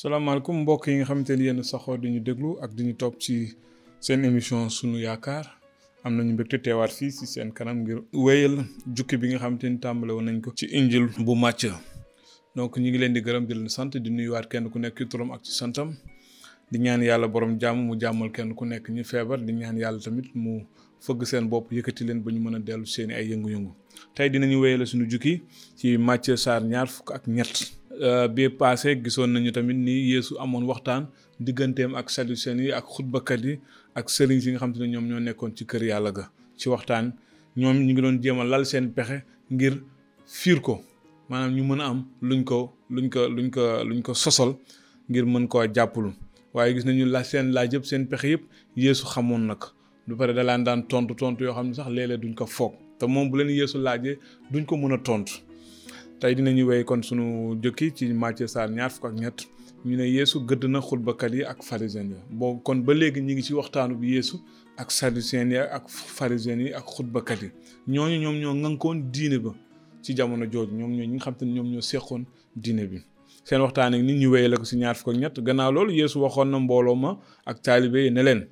salaamaaleykum 0.00 0.56
mbokk 0.62 0.86
yi 0.88 0.96
nga 0.96 1.04
xamante 1.08 1.32
ni 1.36 1.44
yéen 1.44 1.62
saxoo 1.62 1.96
di 2.02 2.08
ñu 2.14 2.20
déglu 2.26 2.50
ak 2.64 2.70
di 2.76 2.82
ñu 2.86 2.94
topp 2.96 3.14
ci 3.22 3.34
seen 4.04 4.24
émission 4.24 4.70
sunu 4.70 4.98
yaakaar 4.98 5.44
am 6.04 6.16
nañu 6.20 6.32
mbégte 6.32 6.58
teewaat 6.62 6.92
fii 6.92 7.10
si 7.10 7.26
seen 7.26 7.52
kanam 7.52 7.78
ngir 7.82 7.98
wéyal 8.14 8.64
jukki 8.96 9.16
bi 9.20 9.28
nga 9.28 9.38
xamante 9.38 9.62
ni 9.68 9.78
tàmbale 9.78 10.12
woon 10.12 10.24
nañ 10.28 10.40
ko 10.40 10.52
ci 10.56 10.66
injil 10.66 11.06
bu 11.18 11.32
màcc 11.34 11.72
donc 12.56 12.76
ñu 12.76 12.80
ngi 12.90 12.98
leen 12.98 13.12
di 13.12 13.20
gërëm 13.20 13.46
di 13.46 13.68
sant 13.68 13.90
di 13.96 14.10
nuyuwaat 14.10 14.48
kenn 14.48 14.70
ku 14.70 14.78
nekk 14.78 14.96
ci 14.98 15.04
turam 15.08 15.32
ak 15.32 15.42
ci 15.42 15.52
santam 15.52 15.92
di 16.72 16.78
ñaan 16.78 17.02
yàlla 17.02 17.28
borom 17.28 17.58
jàmm 17.60 17.86
mu 17.86 17.96
jàmmal 18.00 18.30
kenn 18.32 18.54
ku 18.54 18.64
nekk 18.64 18.88
ñu 18.88 19.04
feebar 19.04 19.38
di 19.44 19.52
ñaan 19.52 19.76
yàlla 19.78 20.00
tamit 20.00 20.32
mu 20.34 20.64
fëgg 21.00 21.24
seen 21.26 21.48
bopp 21.48 21.72
yëkkati 21.72 22.04
leen 22.04 22.22
ba 22.24 22.30
ñu 22.30 22.40
mën 22.40 22.56
a 22.56 22.58
dellu 22.58 22.86
seeni 22.86 23.12
ay 23.14 23.26
yëngu-yëngu 23.30 23.70
tey 24.14 24.30
dinañu 24.30 24.60
wéyale 24.60 24.84
suñu 24.86 25.06
jukki 25.10 25.42
ci 25.76 25.96
Matthieu 25.98 26.36
saar 26.36 26.62
ñaar 26.64 26.88
fukk 26.88 27.10
ak 27.12 27.26
ñett 27.28 27.79
Euh, 28.02 28.28
bi 28.28 28.48
passé 28.48 28.96
gissone 29.04 29.32
nañu 29.34 29.52
tamit 29.52 29.74
ni 29.76 30.10
yesu 30.12 30.32
amone 30.40 30.64
waxtaan 30.64 31.02
digganteem 31.38 31.92
ak 31.94 32.08
saducéen 32.08 32.58
yi 32.58 32.72
ak 32.72 32.84
xutbakat 32.92 33.44
yi 33.44 33.54
ak 33.94 34.08
sëriñ 34.08 34.38
yi 34.40 34.50
nga 34.52 34.58
xam 34.62 34.72
ne 34.72 34.86
ñoom 34.92 35.06
ñoo 35.08 35.20
nekkoon 35.20 35.50
ci 35.56 35.64
kër 35.68 35.82
yàlla 35.84 36.10
ga 36.16 36.24
ci 36.58 36.68
waxtaan 36.72 37.06
ñoom 37.60 37.76
ñu 37.84 37.92
ngi 37.92 38.02
doon 38.02 38.18
jéem 38.22 38.40
lal 38.48 38.64
seen 38.64 38.86
pexe 38.96 39.16
ngir 39.52 39.72
fiir 40.24 40.60
ko 40.64 40.80
maanaam 41.28 41.50
ñu 41.56 41.62
mën 41.62 41.80
am 41.80 41.98
luñ 42.22 42.42
ko 42.44 42.72
luñ 42.90 43.10
ko 43.10 43.28
luñ 43.28 43.50
ko 43.50 43.60
luñ 43.84 44.00
ko 44.00 44.14
sosol 44.14 44.54
ngir 45.10 45.26
mën 45.26 45.46
koo 45.46 45.60
jàppalu 45.74 46.10
waaye 46.54 46.72
gis 46.74 46.84
nañu 46.86 47.04
la 47.04 47.22
seen 47.22 47.52
laaj 47.52 47.68
yëpp 47.74 47.84
seen 47.84 48.06
pexe 48.08 48.28
yëpp 48.32 48.42
yeesu 48.76 49.04
xamoon 49.12 49.44
nag 49.46 49.60
du 50.08 50.16
pare 50.16 50.32
da 50.32 50.42
laan 50.42 50.64
daan 50.64 50.86
tontu 50.88 51.14
tontu 51.14 51.44
yoo 51.44 51.52
xam 51.54 51.68
ne 51.68 51.74
sax 51.74 51.88
léeg-léeg 51.90 52.20
duñ 52.22 52.34
ko 52.34 52.46
foog 52.46 52.72
te 52.98 53.04
moom 53.06 53.28
bu 53.30 53.36
leen 53.38 53.50
yeesu 53.58 53.76
laajee 53.78 54.16
duñ 54.50 54.64
ko 54.64 54.76
mën 54.76 54.92
a 54.94 54.98
tontu 54.98 55.34
tey 56.20 56.34
dinañu 56.34 56.64
wéy 56.68 56.84
kon 56.84 57.00
sunu 57.02 57.56
jukki 57.62 57.92
ci 57.94 58.04
Matthieu 58.12 58.46
Sar 58.46 58.68
ñaar 58.70 58.90
fukk 58.90 59.04
ak 59.06 59.14
ñett 59.14 59.38
ñu 59.86 59.96
ne 59.96 60.04
Yesu 60.04 60.40
gëdd 60.40 60.64
na 60.68 60.80
yi 61.32 61.44
ak 61.44 61.62
pharisien 61.64 62.10
kon 62.64 62.76
ba 62.84 62.92
légui 62.92 63.22
ñi 63.22 63.32
ngi 63.34 63.42
ci 63.42 63.54
waxtaanu 63.54 63.94
bi 63.96 64.14
Yesu 64.16 64.36
ak 64.76 64.90
sadducien 64.92 65.50
yi 65.50 65.56
ak 65.56 65.88
pharisien 65.88 66.60
yi 66.60 66.72
ak 66.74 66.84
xutbakat 66.86 67.42
yi 67.42 67.50
ñooñu 67.88 68.18
ñoom 68.20 68.36
ñoo 68.38 68.54
ngankoon 68.54 68.96
diine 69.10 69.38
ba 69.38 69.54
ci 70.02 70.12
jamono 70.14 70.44
jooju 70.44 70.72
ñoom 70.76 70.90
ñoo 70.92 71.06
ñi 71.08 71.14
nga 71.16 71.24
xamanteni 71.24 71.50
te 71.52 71.56
ñoom 71.56 71.70
ñoo 71.72 71.80
seqoon 71.82 72.22
diine 72.54 72.86
bi 72.86 72.98
seen 73.44 73.60
waxtaan 73.62 73.94
ak 73.94 74.02
nit 74.02 74.16
ñu 74.20 74.30
la 74.36 74.56
ko 74.58 74.64
ci 74.64 74.76
ñaar 74.76 74.96
fukk 74.96 75.08
ak 75.08 75.16
ñett 75.18 75.40
gannaaw 75.40 75.72
loolu 75.72 75.92
Yesu 75.94 76.18
waxoon 76.20 76.50
na 76.50 76.58
mbooloo 76.58 76.96
ma 76.96 77.16
ak 77.46 77.62
talibé 77.62 78.10
ne 78.10 78.22
leen 78.22 78.46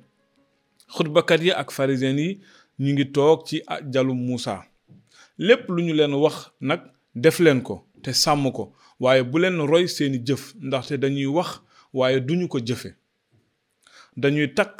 xutbakat 0.95 1.41
yi 1.43 1.51
ak 1.51 1.69
pharisien 1.71 2.17
yi 2.17 2.39
ñu 2.79 2.93
ngi 2.93 3.11
toog 3.13 3.45
ci 3.45 3.61
jalu 3.93 4.13
Moussa 4.15 4.63
lépp 5.37 5.69
lu 5.69 5.81
ñu 5.83 5.93
wax 6.17 6.49
nag 6.61 6.81
def 7.21 7.39
leen 7.39 7.61
ko 7.61 7.81
te 8.03 8.13
sàmm 8.13 8.51
ko 8.51 8.71
waaye 8.99 9.23
bu 9.23 9.39
leen 9.39 9.59
roy 9.71 9.87
seeni 9.87 10.17
jëf 10.27 10.53
ndaxte 10.59 10.97
dañuy 10.97 11.25
wax 11.25 11.61
waaye 11.93 12.19
duñu 12.21 12.47
ko 12.47 12.59
jëfe 12.65 12.95
dañuy 14.17 14.47
takk 14.55 14.77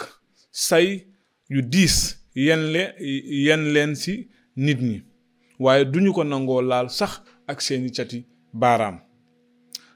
say 0.52 1.06
yu 1.50 1.62
diis 1.62 2.24
yen 2.36 3.64
leen 3.74 3.96
ci 3.96 4.30
nit 4.56 4.80
ñi 4.82 5.04
waaye 5.60 5.86
duñu 5.86 6.14
ko 6.14 6.24
nangoo 6.24 6.62
laal 6.62 6.90
sax 6.90 7.22
ak 7.48 7.62
seeni 7.62 7.92
cati 7.92 8.26
baaraam 8.54 9.00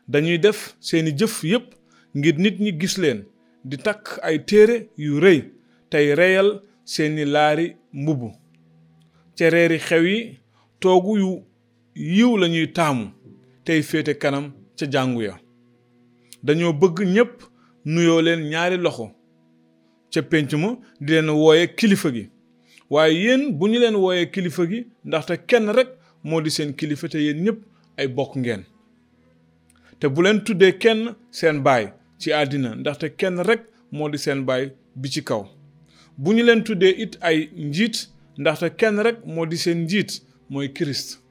dañuy 0.08 0.38
def 0.38 0.76
seeni 0.80 1.12
jëf 1.18 1.44
yépp 1.44 1.74
ngir 2.16 2.38
nit 2.38 2.60
ñi 2.60 2.80
gis 2.80 2.98
leen 2.98 3.26
di 3.66 3.78
takk 3.78 4.20
ay 4.22 4.40
téere 4.46 4.90
yu 4.98 5.20
rëy 5.20 5.44
tey 5.90 6.16
reyal 6.16 6.62
seeni 6.86 7.26
laari 7.26 7.76
mbubb 7.94 8.32
cereeri 9.36 9.80
xew 9.80 10.04
yi 10.06 10.40
toogu 10.80 11.18
yu 11.18 11.46
yiw 11.96 12.38
lañuy 12.38 12.58
ñuy 12.60 12.68
taamu 12.74 13.12
tey 13.64 13.82
féete 13.82 14.14
kanam 14.14 14.52
ca 14.80 14.86
jàngu 14.92 15.22
ya 15.24 15.40
dañoo 16.44 16.74
bëgg 16.74 17.00
ñépp 17.06 17.42
nuyoo 17.86 18.22
leen 18.22 18.50
ñaari 18.50 18.78
loxo 18.78 19.12
ca 20.14 20.22
pénc 20.22 20.52
ma 20.54 20.78
di 21.02 21.14
leen 21.14 21.30
wooye 21.30 21.68
kilifa 21.68 22.12
gi 22.14 22.30
waaye 22.90 23.14
yéen 23.24 23.52
bu 23.52 23.68
ñu 23.68 23.80
leen 23.80 23.96
wooyee 23.96 24.26
kilifa 24.26 24.66
gi 24.70 24.88
ndaxte 25.06 25.38
kenn 25.48 25.70
rekk 25.72 25.90
moo 26.24 26.42
di 26.42 26.50
seen 26.52 26.74
kilifa 26.74 27.08
te 27.10 27.18
yéen 27.20 27.44
ñépp 27.46 27.60
ay 27.98 28.08
bokk 28.08 28.36
ngeen 28.38 28.64
te 30.00 30.08
bu 30.10 30.22
leen 30.24 30.44
tuddee 30.44 30.72
kenn 30.78 31.14
seen 31.32 31.60
baay 31.62 31.88
ci 32.18 32.32
àddina 32.34 32.76
ndaxte 32.76 33.16
kenn 33.18 33.38
rekk 33.42 33.62
moo 33.92 34.10
di 34.10 34.18
seen 34.18 34.46
baay 34.46 34.72
bi 34.96 35.10
ci 35.10 35.24
kaw 35.24 35.46
bu 36.18 36.34
ñu 36.34 36.44
leen 36.44 36.64
tuddee 36.64 36.96
it 37.04 37.18
ay 37.22 37.50
njiit 37.56 37.96
ndaxte 38.38 38.70
kenn 38.78 39.00
rekk 39.00 39.18
moo 39.26 39.46
di 39.46 39.58
seen 39.58 39.84
njiit 39.84 40.12
mooy 40.50 40.70
Kirist 40.74 41.23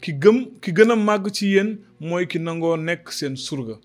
ki 0.00 0.14
gëm 0.18 0.38
ki 0.64 0.72
gën 0.76 0.90
a 0.90 0.96
màgg 0.96 1.28
ci 1.34 1.50
yéen 1.54 1.76
mooy 2.00 2.26
ki 2.26 2.38
nangoo 2.40 2.76
nekk 2.80 3.12
seen 3.12 3.36
surga 3.36 3.76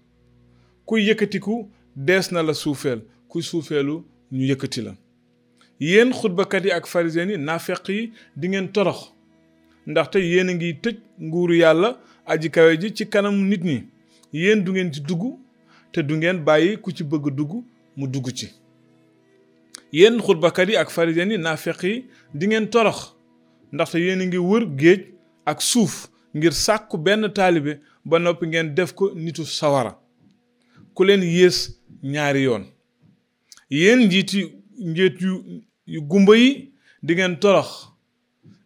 kuy 0.88 1.04
yëkkatiku 1.08 1.60
dees 1.96 2.32
na 2.32 2.44
la 2.44 2.54
suufeel 2.54 3.04
kuy 3.30 3.44
suufeelu 3.44 3.98
ñu 4.34 4.46
yëkkati 4.50 4.82
la 4.86 4.94
yéen 5.80 6.14
xutbakat 6.14 6.66
yi 6.66 6.72
ak 6.72 6.88
pharisien 6.88 7.30
yi 7.30 7.38
naafeq 7.38 7.84
yi 7.90 8.02
di 8.36 8.48
torox 8.74 9.12
ndaxte 9.88 10.16
yéen 10.20 10.50
a 10.50 10.54
ngi 10.54 10.74
tëj 10.84 10.98
nguuru 11.22 11.54
yàlla 11.58 12.00
aji 12.26 12.50
kawe 12.50 12.78
ji 12.78 12.94
ci 12.96 13.06
kanam 13.10 13.36
nit 13.50 13.64
ñi 13.64 13.78
yéen 14.34 14.64
du 14.64 14.72
ngeen 14.72 14.94
ci 14.94 15.02
dugg 15.02 15.24
te 15.92 16.00
du 16.02 16.16
ngeen 16.16 16.38
bàyyi 16.44 16.78
ku 16.78 16.92
ci 16.92 17.04
bëgg 17.04 17.30
dugg 17.36 17.52
mu 17.96 18.08
dugg 18.08 18.32
ci 18.34 18.48
yenn 19.92 20.22
xutbakat 20.22 20.70
yi 20.70 20.76
ak 20.76 20.90
pharisien 20.90 21.32
yi 21.32 21.38
naafeq 21.38 21.84
yi 21.84 22.06
di 22.34 22.68
torox 22.70 23.14
ndaxte 23.72 23.96
yéen 24.00 24.22
a 24.22 24.26
ngi 24.26 24.38
wër 24.38 24.66
géej 24.80 25.15
ak 25.46 25.62
suuf 25.62 26.08
ngir 26.36 26.52
sàkku 26.54 26.98
benn 26.98 27.30
taalibe 27.34 27.80
ba 28.06 28.18
noppi 28.20 28.48
ngeen 28.48 28.76
def 28.76 28.94
ko 28.94 29.12
nitu 29.16 29.46
sawara 29.46 29.98
ku 30.94 31.04
leen 31.06 31.22
yées 31.24 31.72
ñaari 32.04 32.44
yoon 32.44 32.66
yéen 33.70 34.00
njiit 34.06 34.32
yu 35.88 36.02
gumba 36.10 36.36
yi 36.36 36.74
di 37.06 37.14
torox 37.42 37.70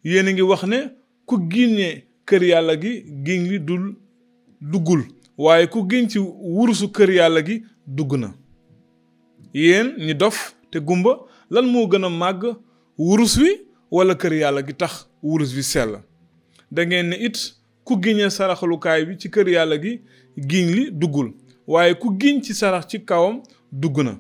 yéen 0.04 0.28
a 0.28 0.32
ngi 0.34 0.42
wax 0.42 0.64
ne 0.64 0.80
ku 1.26 1.38
giññee 1.52 2.04
kër 2.26 2.44
yàlla 2.44 2.76
gi 2.82 3.04
giñ 3.26 3.42
li 3.52 3.60
dul 3.60 3.96
duggul 4.72 5.02
waaye 5.38 5.68
ku 5.68 5.80
giñ 5.90 6.08
ci 6.10 6.20
wurusu 6.20 6.88
kër 6.92 7.10
yàlla 7.10 7.42
gi 7.46 7.64
dugg 7.88 8.14
na 8.18 8.34
yéen 9.54 9.96
ñi 10.06 10.14
dof 10.16 10.56
te 10.72 10.80
gumba 10.80 11.12
lan 11.50 11.66
moo 11.68 11.88
gën 11.90 12.06
a 12.06 12.10
màgg 12.10 12.42
wurus 12.98 13.38
wi 13.38 13.52
wala 13.92 14.16
kër 14.16 14.34
yàlla 14.34 14.62
gi 14.68 14.74
tax 14.74 14.94
wurus 15.24 15.54
wi 15.56 15.64
sell 15.64 15.94
dangeen 16.72 17.06
ne 17.10 17.16
it 17.16 17.54
ku 17.84 17.96
giñe 18.02 18.30
saraxalukaay 18.30 19.06
bi 19.08 19.18
ci 19.18 19.30
kër 19.30 19.50
yàlla 19.50 19.78
gi 19.82 20.00
giñ 20.38 20.68
li 20.76 20.90
duggul 20.92 21.34
waaye 21.68 21.94
ku 22.00 22.16
giñ 22.20 22.42
ci 22.42 22.54
sarax 22.54 22.88
ci 22.88 23.00
kawam 23.06 23.42
dugg 23.72 23.98
na 24.04 24.20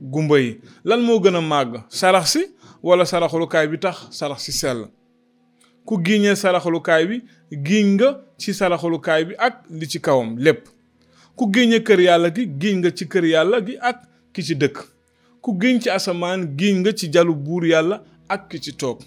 gumba 0.00 0.38
yi 0.38 0.60
lan 0.84 1.00
moo 1.00 1.18
gën 1.20 1.36
a 1.36 1.40
màgg 1.40 1.84
sarax 1.88 2.28
si 2.32 2.40
wala 2.82 3.04
saraxalukaay 3.04 3.68
bi 3.70 3.78
tax 3.78 4.08
sarax 4.10 4.40
si 4.42 4.52
sell 4.52 4.88
ku 5.84 5.96
giñee 6.02 6.36
saraxalukaay 6.36 7.06
bi 7.06 7.24
giiñ 7.64 7.94
nga 7.94 8.20
ci 8.38 8.52
saraxalukaay 8.54 9.24
bi 9.24 9.34
ak 9.38 9.64
li 9.70 9.86
ci 9.88 10.00
kawam 10.00 10.36
lépp 10.38 10.68
ku 11.36 11.48
giñe 11.52 11.80
kër 11.80 12.00
yàlla 12.00 12.30
gi 12.34 12.44
giñ 12.60 12.78
nga 12.78 12.90
ci 12.90 13.08
kër 13.08 13.24
yàlla 13.24 13.60
gi 13.66 13.76
ak 13.80 14.02
ki 14.32 14.42
ci 14.42 14.54
dëkk 14.54 14.78
ku 15.40 15.56
giñ 15.60 15.80
ci 15.80 15.90
asamaan 15.90 16.56
giñ 16.58 16.80
nga 16.80 16.92
ci 16.92 17.08
jalu 17.12 17.34
buur 17.34 17.64
yàlla 17.66 18.02
ak 18.28 18.48
ki 18.50 18.60
ci 18.60 18.72
toog 18.76 19.00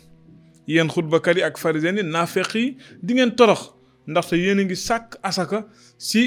yen 0.74 0.90
xutbakat 0.94 1.36
yi 1.38 1.44
ak 1.50 1.56
pharisien 1.62 1.98
yi 1.98 2.04
naafeq 2.04 2.52
yi 2.60 2.66
di 3.06 3.14
ngeen 3.14 3.32
torox 3.38 3.62
ndaxte 4.08 4.34
yéen 4.38 4.60
a 4.60 4.64
ngi 4.64 4.76
sàkk 4.88 5.10
asaka 5.28 5.60
si 6.08 6.22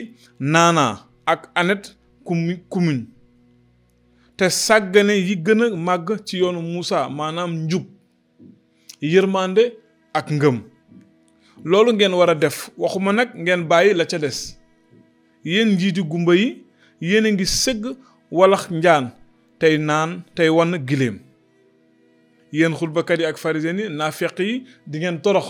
nana 0.52 0.86
ak 1.32 1.42
anet 1.60 1.82
kumun 2.26 2.56
kumuñ 2.72 2.98
te 4.36 4.46
sàggane 4.66 5.14
yi 5.28 5.34
gën 5.46 5.60
a 5.62 5.66
màgg 5.86 6.08
ci 6.26 6.36
yoonu 6.40 6.60
Moussa 6.62 7.08
maanaam 7.16 7.52
njub 7.64 7.84
yërmande 9.12 9.64
ak 10.18 10.26
ngëm 10.36 10.56
loolu 11.64 11.90
ngeen 11.92 12.14
war 12.14 12.30
a 12.30 12.34
def 12.34 12.56
waxuma 12.78 13.12
nag 13.12 13.28
ngeen 13.34 13.62
bàyyi 13.70 13.94
la 13.94 14.04
ca 14.10 14.18
des 14.18 14.38
yéen 15.44 15.68
njiiti 15.74 16.02
gumba 16.02 16.34
yi 16.34 16.64
yéen 17.00 17.26
a 17.26 17.30
ngi 17.32 17.46
sëgg 17.46 17.84
walax 18.30 18.64
njaan 18.70 19.04
tey 19.60 19.78
naan 19.78 20.10
tey 20.34 20.48
gileem 20.88 21.18
yéen 22.52 22.74
xulbakat 22.74 23.20
ak 23.24 23.38
pharisien 23.38 23.78
yi 23.78 23.88
naafeq 23.88 24.38
yi 24.38 24.64
di 24.86 24.98
ngeen 24.98 25.18
torox 25.22 25.46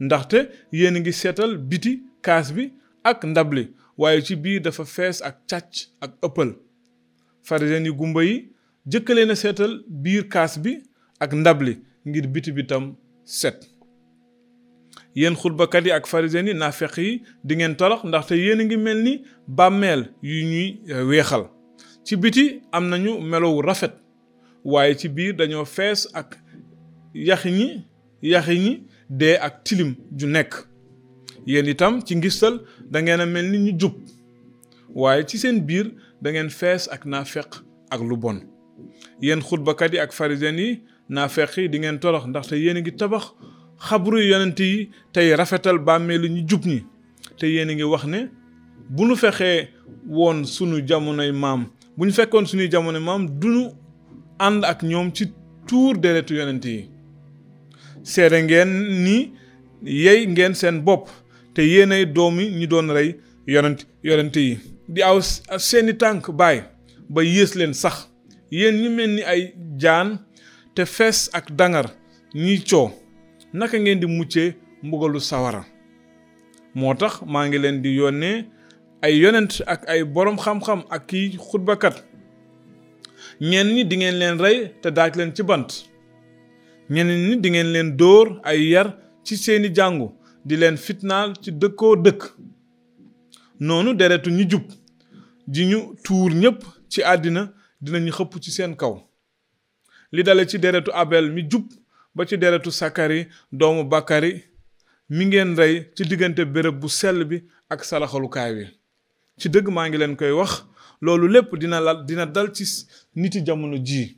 ndaxte 0.00 0.48
yéen 0.72 0.96
ngi 1.00 1.12
seetal 1.12 1.58
biti 1.58 1.92
kaas 2.22 2.52
bi 2.52 2.64
ak 3.04 3.24
ndab 3.24 3.52
li 3.52 3.68
waaye 3.98 4.20
ci 4.22 4.36
biir 4.36 4.60
dafa 4.64 4.84
fees 4.84 5.20
ak 5.22 5.36
càcc 5.48 5.74
ak 6.00 6.12
ëppal 6.22 6.54
pharisien 7.42 7.84
yi 7.84 7.92
gumba 7.92 8.24
yi 8.24 8.48
jëkkalee 8.90 9.26
na 9.26 9.34
seetal 9.34 9.84
biir 9.88 10.24
kaas 10.28 10.58
bi 10.58 10.80
ak 11.20 11.32
ndab 11.34 11.62
li 11.62 11.74
ngir 12.06 12.26
biti 12.28 12.52
bi 12.52 12.66
tam 12.66 12.96
set 13.24 13.68
yéen 15.14 15.36
xutbakat 15.36 15.84
yi 15.84 15.90
ak 15.92 16.06
pharisien 16.06 16.46
yi 16.48 16.54
naafeq 16.54 16.96
yi 16.96 17.22
di 17.44 17.56
ngeen 17.56 17.76
torox 17.76 18.04
ndaxte 18.04 18.32
yéen 18.36 18.60
a 18.60 18.64
ngi 18.64 18.76
mel 18.76 19.02
ni 19.02 19.22
bàmmeel 19.48 20.08
yu 20.22 20.36
ñuy 20.44 20.68
weexal 21.04 21.50
ci 22.04 22.16
biti 22.16 22.62
am 22.72 22.88
nañu 22.88 23.20
melowu 23.20 23.62
rafet 23.62 23.92
waaye 24.64 24.94
ci 24.96 25.08
biir 25.08 25.34
dañoo 25.36 25.64
fees 25.64 26.06
ak 26.14 26.38
yax 27.14 27.44
ñi 27.44 27.84
yax 28.22 28.48
ñi 28.48 28.82
dee 29.10 29.34
ak 29.36 29.64
tilim 29.64 29.94
ju 30.16 30.26
nekk 30.26 30.66
yéen 31.46 31.66
itam 31.66 32.00
ci 32.04 32.14
ngistal 32.16 32.60
da 32.90 33.00
ngeen 33.02 33.20
a 33.20 33.26
mel 33.26 33.50
ni 33.50 33.58
ñu 33.58 33.78
jub 33.80 33.92
waaye 34.94 35.24
ci 35.26 35.38
seen 35.38 35.60
biir 35.60 35.90
da 36.20 36.30
ngeen 36.30 36.50
fees 36.50 36.88
ak 36.90 37.04
naafeq 37.06 37.64
ak 37.90 38.00
lu 38.00 38.16
bon 38.16 38.40
yéen 39.20 39.40
xutbakat 39.42 39.92
yi 39.94 39.98
ak 39.98 40.12
farisien 40.12 40.56
yi 40.58 40.80
naafeq 41.08 41.56
yi 41.56 41.68
di 41.68 41.78
ngeen 41.78 41.98
torox 41.98 42.26
ndaxte 42.26 42.52
yéen 42.56 42.76
a 42.76 42.80
ngi 42.80 42.92
tabax 42.96 43.34
xabru 43.78 44.20
yonent 44.24 44.60
yi 44.60 44.90
tey 45.12 45.34
rafetal 45.34 45.78
bàmmeelu 45.78 46.28
ñu 46.28 46.48
jub 46.48 46.64
ñi 46.66 46.84
te 47.38 47.46
yéen 47.46 47.70
a 47.70 47.74
ngi 47.74 47.82
wax 47.82 48.04
ne 48.06 48.30
bu 48.88 49.04
nu 49.06 49.16
fexee 49.16 49.70
woon 50.06 50.44
sunu 50.44 50.86
jamonoy 50.86 51.32
maam 51.32 51.66
bu 51.96 52.04
ñu 52.06 52.12
fekkoon 52.12 52.46
sunu 52.46 52.70
jamono 52.70 53.00
maam 53.00 53.26
ànd 54.38 54.64
ak 54.64 54.82
ñoom 54.82 55.12
ci 55.12 55.26
tuur 55.68 55.96
deretu 55.98 56.34
yonent 56.34 56.64
yi 56.64 56.90
seede 58.02 58.42
ngeen 58.42 58.68
ni 59.04 59.32
yey 59.82 60.26
ngeen 60.26 60.54
seen 60.54 60.80
bopp 60.84 61.08
te 61.54 61.60
yéenay 61.62 62.04
doomi 62.06 62.50
ñi 62.50 62.66
doon 62.66 62.88
rey 62.92 63.14
yonent 63.46 63.86
yonent 64.02 64.36
yi 64.36 64.58
di 64.88 65.00
aw 65.02 65.20
seeni 65.58 65.92
tànk 65.96 66.30
baay 66.30 66.62
ba 67.08 67.22
yées 67.22 67.54
leen 67.54 67.74
sax 67.74 68.08
yéen 68.50 68.76
ñi 68.82 68.88
mel 68.88 69.10
ni 69.14 69.22
ay 69.22 69.54
jaan 69.78 70.18
te 70.74 70.84
fees 70.84 71.30
ak 71.32 71.50
dangar 71.56 71.86
ñiy 72.34 72.60
coo 72.70 72.90
naka 73.52 73.76
ngeen 73.78 74.00
di 74.00 74.06
muccee 74.06 74.56
mbugalu 74.82 75.20
sawara 75.20 75.64
moo 76.74 76.94
tax 76.94 77.22
maa 77.26 77.46
ngi 77.46 77.58
leen 77.58 77.82
di 77.82 77.96
yónnee 77.98 78.36
ay 79.02 79.14
yonent 79.22 79.52
ak 79.66 79.80
ay 79.88 80.04
borom 80.04 80.36
xam-xam 80.38 80.80
ak 80.90 81.06
kii 81.08 81.36
xutbakat 81.38 81.94
ñenn 83.40 83.68
ñi 83.74 83.84
dingeen 83.90 84.16
leen 84.20 84.36
rey 84.44 84.58
te 84.82 84.88
daaj 84.96 85.12
leen 85.18 85.30
ci 85.36 85.42
bant 85.48 85.70
ñeneen 86.94 87.22
ñi 87.28 87.34
di 87.42 87.48
leen 87.74 87.88
dóor 88.00 88.26
ay 88.48 88.60
yar 88.72 88.88
ci 89.24 89.34
seeni 89.42 89.68
jàngu 89.76 90.06
di 90.46 90.54
leen 90.62 90.76
fitnaal 90.84 91.28
ci 91.42 91.50
dëkkoo 91.60 91.94
dëkk 92.04 92.20
noonu 93.66 93.90
deretu 93.98 94.30
ñu 94.38 94.44
jub 94.50 94.64
ji 95.54 95.62
ñu 95.70 95.78
tuur 96.04 96.30
ñépp 96.42 96.60
ci 96.92 97.00
àddina 97.12 97.42
dinañu 97.82 98.12
xëpp 98.18 98.32
ci 98.42 98.50
seen 98.56 98.72
kaw 98.80 98.94
li 100.14 100.22
dale 100.26 100.42
ci 100.50 100.56
deretu 100.62 100.90
abel 101.02 101.26
mi 101.34 101.42
jub 101.50 101.66
ba 102.14 102.22
ci 102.28 102.36
deretu 102.42 102.70
sakari 102.80 103.20
doomu 103.58 103.82
bakari 103.92 104.32
mi 105.16 105.22
ngeen 105.26 105.50
rey 105.60 105.74
ci 105.96 106.02
diggante 106.08 106.42
béréb 106.52 106.76
bu 106.80 106.88
sell 106.98 107.18
bi 107.30 107.36
ak 107.72 107.80
salaxalukaay 107.88 108.50
wi 108.56 108.64
ci 109.40 109.46
dëgg 109.54 109.66
maa 109.74 109.86
ngi 109.88 109.98
leen 110.00 110.14
koy 110.18 110.32
wax 110.38 110.52
loolu 111.02 111.26
lépp 111.28 111.54
dina 111.56 111.80
la 111.80 111.94
dina 111.94 112.26
dal 112.26 112.52
ci 112.52 112.64
niti 113.16 113.42
jamono 113.42 113.76
ji 113.84 114.16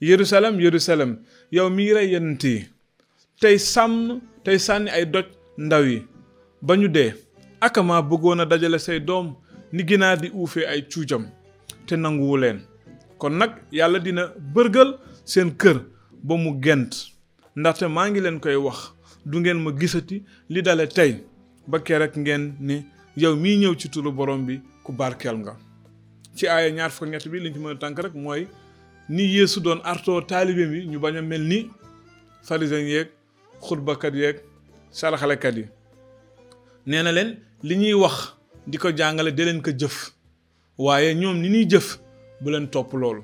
yerusalem 0.00 0.60
yerusalem 0.60 1.16
yow 1.50 1.70
mi 1.70 1.92
rey 1.92 2.12
yonent 2.12 2.44
yi 2.44 2.68
tey 3.40 3.58
sàmm 3.58 4.20
tey 4.44 4.58
sànni 4.58 4.90
ay 4.90 5.06
doj 5.06 5.26
ndaw 5.58 5.84
yi 5.84 6.02
ba 6.62 6.76
ñu 6.76 6.88
akama 7.60 8.02
bëggoon 8.02 8.40
a 8.40 8.44
dajale 8.46 8.78
say 8.78 9.00
doom 9.00 9.34
ni 9.72 9.82
ginaar 9.86 10.20
di 10.20 10.30
uufee 10.34 10.66
ay 10.66 10.82
cuujam 10.92 11.24
te 11.86 11.96
nanguwu 11.96 12.36
leen 12.36 12.60
kon 13.18 13.30
nag 13.32 13.50
yàlla 13.72 13.98
dina 13.98 14.28
bërgal 14.54 14.98
seen 15.24 15.50
kër 15.56 15.80
ba 16.22 16.36
mu 16.36 16.60
gent 16.62 16.92
ndaxte 17.56 17.88
maa 17.88 18.10
ngi 18.10 18.20
leen 18.20 18.40
koy 18.40 18.54
wax 18.54 18.92
du 19.26 19.40
ngeen 19.40 19.58
ma 19.62 19.70
gisati 19.78 20.22
li 20.48 20.62
dale 20.62 20.86
tey 20.86 21.16
ba 21.66 21.80
kerek 21.80 22.16
ngeen 22.18 22.54
ni 22.60 22.84
yow 23.16 23.36
mii 23.36 23.56
ñëw 23.56 23.74
ci 23.76 23.88
turu 23.90 24.12
borom 24.12 24.46
bi 24.46 24.60
ku 24.84 24.92
barkel 24.92 25.36
nga 25.38 25.56
ci 26.38 26.46
aya 26.46 26.70
ñaar 26.70 26.90
fukk 26.94 27.08
ñett 27.10 27.26
bi 27.28 27.40
liñ 27.42 27.52
ci 27.54 27.58
mëna 27.58 27.78
tank 27.78 27.98
rek 27.98 28.14
moy 28.14 28.46
ni 29.08 29.22
yesu 29.26 29.60
doon 29.60 29.80
arto 29.82 30.20
talibé 30.22 30.66
bi 30.70 30.86
ñu 30.86 30.98
baña 31.00 31.20
melni 31.20 31.68
farisien 32.42 32.84
ni 32.84 32.92
khutba 33.60 33.96
kat 33.98 34.14
yek 34.14 34.36
salaxale 34.92 35.36
kat 35.36 35.56
yi 35.56 35.66
nee 36.86 37.02
len 37.02 37.38
li 37.62 37.94
wax 37.94 38.34
diko 38.66 38.88
jangale 38.96 39.30
de 39.34 39.42
len 39.44 39.60
ko 39.62 39.70
jëf 39.78 40.12
waye 40.78 41.14
ñom 41.14 41.40
ni 41.40 41.48
ñuy 41.50 41.66
jëf 41.68 41.98
bu 42.40 42.50
len 42.50 42.66
top 42.68 42.92
lool 42.92 43.18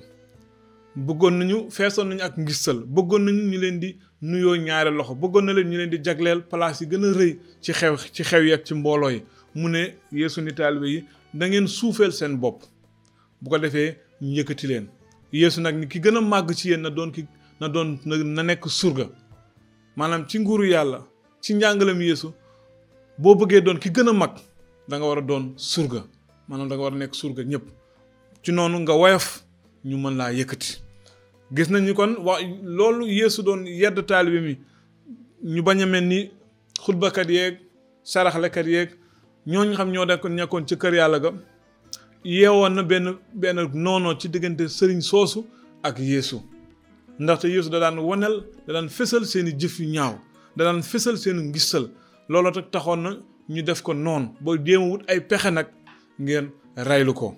bëggon 0.96 1.34
nañu 1.38 1.70
fesson 1.70 2.06
nañu 2.08 2.20
ak 2.22 2.36
ngissal 2.36 2.78
bëggon 2.94 3.22
nañu 3.26 3.42
ñu 3.50 3.58
len 3.60 3.78
di 3.80 3.96
nuyo 4.22 4.56
ñaara 4.56 4.90
loxo 4.90 5.14
bëggon 5.14 5.42
na 5.44 5.52
len 5.52 5.68
ñu 5.70 5.76
len 5.78 5.90
di 5.90 5.98
place 6.50 6.80
yi 6.82 6.86
gëna 6.90 7.08
reuy 7.18 7.38
ci 7.62 7.72
xew 7.72 7.96
ci 8.14 8.22
xew 8.24 8.42
yi 8.48 8.56
ci 8.64 8.74
mbolo 8.74 9.08
yi 9.10 9.22
mune 9.54 9.82
yesu 10.12 10.40
ni 10.40 10.52
talibé 10.54 10.86
yi 10.94 11.04
da 11.34 11.46
ngeen 11.46 11.66
soufel 11.68 12.12
sen 12.12 12.36
bop 12.36 12.58
bu 13.44 13.50
ko 13.50 13.58
defee 13.62 13.96
ñu 14.22 14.32
yëkkati 14.40 14.66
leen 14.68 14.86
yéesu 15.32 15.60
nag 15.60 15.74
ni 15.76 15.86
ki 15.88 15.98
gën 16.00 16.16
a 16.16 16.20
màgg 16.20 16.52
ci 16.56 16.70
yenn 16.72 16.80
na 16.82 16.90
doon 16.90 17.10
ki 17.12 17.26
na 17.60 17.68
doon 17.68 17.98
na 18.36 18.42
nekk 18.42 18.64
surga 18.70 19.04
maanaam 19.96 20.26
ci 20.28 20.38
nguuru 20.40 20.64
yàlla 20.72 20.98
ci 21.42 21.54
njàngalem 21.54 22.00
yeesu 22.00 22.28
boo 23.18 23.34
bëggee 23.36 23.60
doon 23.64 23.78
ki 23.78 23.88
gën 23.90 24.08
a 24.08 24.12
mag 24.12 24.34
da 24.88 24.96
nga 24.98 25.06
war 25.08 25.18
a 25.18 25.20
doon 25.28 25.44
surga 25.56 26.00
maanaam 26.48 26.68
da 26.70 26.74
nga 26.74 26.82
war 26.84 26.94
a 26.94 26.96
nekk 26.96 27.14
surga 27.14 27.42
ñëpp 27.44 27.64
ci 28.44 28.52
noonu 28.52 28.78
nga 28.80 28.94
woyof 29.02 29.26
ñu 29.84 29.96
mën 30.02 30.14
laa 30.16 30.32
yëkkati 30.38 30.80
gis 31.54 31.68
nañu 31.70 31.94
kon 31.94 32.12
wax 32.26 32.42
loolu 32.62 33.04
yeesu 33.06 33.42
doon 33.42 33.60
yedd 33.66 34.00
taalibe 34.06 34.40
mi 34.46 34.54
ñu 35.54 35.62
bañ 35.62 35.82
a 35.82 35.86
mel 35.86 36.04
ni 36.06 36.30
xutbakat 36.84 37.28
yeeg 37.30 37.54
saraxlekat 38.02 38.66
yeeg 38.66 38.88
ñu 39.46 39.58
xam 39.76 39.90
ñoo 39.92 40.04
nekkoon 40.06 40.32
ñekkoon 40.38 40.64
ci 40.68 40.76
kër 40.76 40.94
yàlla 40.94 41.18
ga 41.20 41.30
yeewoon 42.24 42.74
na 42.74 42.82
benn 42.82 43.16
benn 43.34 43.68
noonoo 43.74 44.14
ci 44.18 44.28
diggante 44.28 44.64
sëriñ 44.66 45.00
soosu 45.00 45.44
ak 45.82 45.98
yéesu 45.98 46.40
ndaxte 47.18 47.44
yeesu 47.48 47.70
da 47.70 47.80
daan 47.80 47.98
wanel 47.98 48.42
da 48.66 48.72
daan 48.72 48.88
fësal 48.88 49.24
seeni 49.26 49.52
jëf 49.52 49.78
yu 49.80 49.86
ñaaw 49.90 50.14
da 50.56 50.64
daan 50.64 50.80
fësal 50.82 51.16
seen 51.18 51.40
ngistal 51.52 51.90
looloo 52.28 52.50
tax 52.50 52.70
taxoon 52.70 53.02
na 53.02 53.18
ñu 53.48 53.62
def 53.62 53.82
ko 53.82 53.92
noon 53.94 54.34
ba 54.40 54.52
jéem 54.64 54.88
wut 54.90 55.02
ay 55.06 55.20
pexe 55.20 55.50
nag 55.52 55.66
ngeen 56.18 56.50
raylu 56.76 57.12
ko 57.14 57.36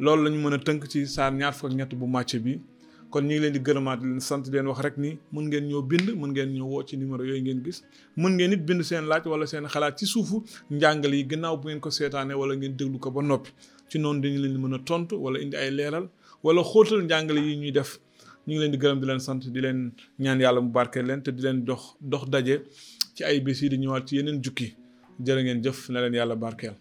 loolu 0.00 0.22
lañu 0.24 0.38
mën 0.40 0.54
a 0.54 0.58
tënk 0.58 0.88
ci 0.88 1.06
saar 1.06 1.32
ñaar 1.32 1.54
fukk 1.54 1.72
ñett 1.72 1.94
bu 1.94 2.06
màcc 2.06 2.42
bi 2.42 2.60
kon 3.10 3.22
ñu 3.22 3.26
ngi 3.28 3.38
leen 3.38 3.52
di 3.52 3.60
gërëmaat 3.60 4.00
di 4.00 4.06
leen 4.06 4.20
sant 4.20 4.42
leen 4.50 4.66
wax 4.66 4.80
rek 4.80 4.98
ni 4.98 5.18
mën 5.32 5.42
ngeen 5.46 5.68
ñoo 5.68 5.82
bind 5.82 6.10
mun 6.16 6.32
ngeen 6.32 6.50
ñoo 6.56 6.68
woo 6.72 6.82
ci 6.82 6.96
numéro 6.96 7.24
yooyu 7.24 7.42
ngeen 7.42 7.62
gis 7.64 7.82
mën 8.16 8.34
ngeen 8.34 8.52
it 8.52 8.64
bind 8.66 8.82
seen 8.82 9.04
laaj 9.06 9.26
wala 9.26 9.46
seen 9.46 9.68
xalaat 9.68 9.96
ci 9.98 10.06
suufu 10.06 10.42
njàngale 10.70 11.14
yi 11.16 11.24
gannaaw 11.26 11.56
bu 11.56 11.68
ngeen 11.68 11.80
ko 11.80 11.90
seetaanee 11.90 12.34
wala 12.34 12.56
ngeen 12.56 12.74
déglu 12.76 12.98
ko 12.98 13.10
ba 13.10 13.22
noppi 13.22 13.50
ci 13.92 13.98
noonu 14.02 14.20
dañu 14.22 14.38
leen 14.44 14.56
mën 14.62 14.74
a 14.78 14.78
tontu 14.88 15.14
wala 15.24 15.36
indi 15.44 15.56
ay 15.62 15.70
leeral 15.78 16.06
wala 16.44 16.60
xóotal 16.70 17.00
njàngale 17.06 17.40
yi 17.48 17.54
ñuy 17.62 17.72
def 17.78 17.90
ñu 18.46 18.50
ngi 18.52 18.60
leen 18.62 18.72
di 18.74 18.78
gërëm 18.82 18.98
di 19.02 19.06
leen 19.10 19.20
sant 19.26 19.42
di 19.54 19.60
leen 19.64 19.78
ñaan 20.24 20.38
yàlla 20.44 20.60
mu 20.64 20.70
barkeel 20.76 21.06
leen 21.08 21.20
te 21.24 21.30
di 21.36 21.40
leen 21.44 21.58
dox 21.68 21.82
dox 22.12 22.24
daje 22.32 22.54
ci 23.14 23.22
ay 23.28 23.36
bés 23.46 23.58
yi 23.62 23.68
di 23.72 23.76
ñëwaat 23.82 24.04
ci 24.08 24.12
yeneen 24.18 24.38
jukki 24.44 24.68
jërë 25.26 25.40
ngeen 25.44 25.58
jëf 25.64 25.78
na 25.92 25.98
leen 26.02 26.14
yàlla 26.18 26.36
barkeel. 26.44 26.76